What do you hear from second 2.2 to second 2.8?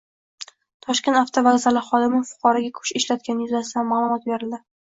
fuqaroga